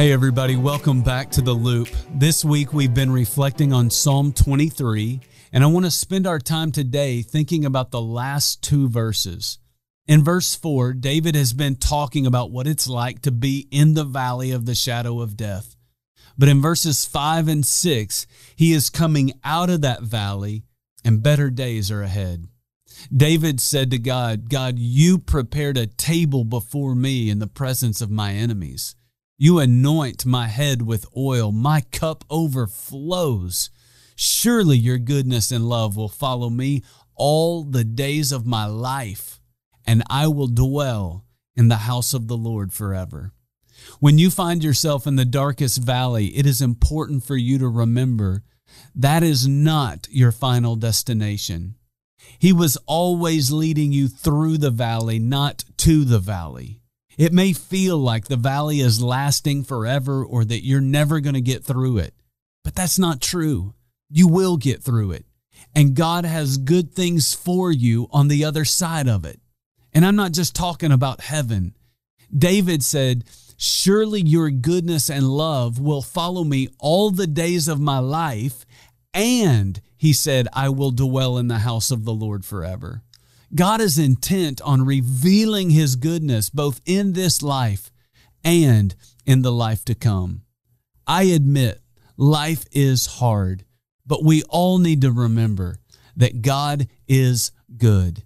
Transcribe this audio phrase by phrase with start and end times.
[0.00, 1.88] Hey, everybody, welcome back to The Loop.
[2.14, 5.20] This week we've been reflecting on Psalm 23,
[5.52, 9.58] and I want to spend our time today thinking about the last two verses.
[10.06, 14.06] In verse 4, David has been talking about what it's like to be in the
[14.06, 15.76] valley of the shadow of death.
[16.38, 18.26] But in verses 5 and 6,
[18.56, 20.62] he is coming out of that valley,
[21.04, 22.46] and better days are ahead.
[23.14, 28.10] David said to God, God, you prepared a table before me in the presence of
[28.10, 28.94] my enemies.
[29.42, 33.70] You anoint my head with oil, my cup overflows.
[34.14, 36.82] Surely your goodness and love will follow me
[37.14, 39.40] all the days of my life,
[39.86, 41.24] and I will dwell
[41.56, 43.32] in the house of the Lord forever.
[43.98, 48.42] When you find yourself in the darkest valley, it is important for you to remember
[48.94, 51.76] that is not your final destination.
[52.38, 56.79] He was always leading you through the valley, not to the valley.
[57.20, 61.42] It may feel like the valley is lasting forever or that you're never going to
[61.42, 62.14] get through it,
[62.64, 63.74] but that's not true.
[64.08, 65.26] You will get through it.
[65.74, 69.38] And God has good things for you on the other side of it.
[69.92, 71.74] And I'm not just talking about heaven.
[72.34, 73.24] David said,
[73.58, 78.64] Surely your goodness and love will follow me all the days of my life.
[79.12, 83.02] And he said, I will dwell in the house of the Lord forever.
[83.54, 87.90] God is intent on revealing his goodness both in this life
[88.44, 88.94] and
[89.26, 90.42] in the life to come.
[91.06, 91.80] I admit
[92.16, 93.64] life is hard,
[94.06, 95.78] but we all need to remember
[96.16, 98.22] that God is good.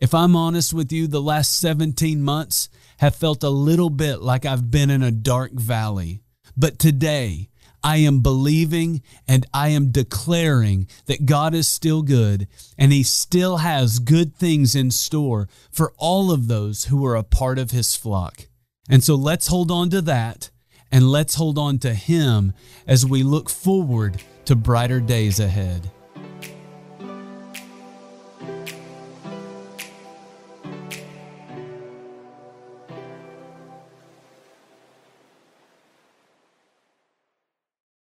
[0.00, 4.44] If I'm honest with you, the last 17 months have felt a little bit like
[4.44, 6.22] I've been in a dark valley.
[6.56, 7.50] But today,
[7.82, 12.46] I am believing and I am declaring that God is still good
[12.78, 17.22] and He still has good things in store for all of those who are a
[17.22, 18.48] part of His flock.
[18.88, 20.50] And so let's hold on to that
[20.90, 22.52] and let's hold on to Him
[22.86, 25.90] as we look forward to brighter days ahead.